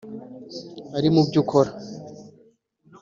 ari 0.97 1.07
mu 1.13 1.21
byo 1.27 1.39
ukora 1.43 1.71